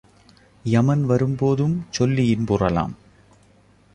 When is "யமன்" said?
0.65-1.03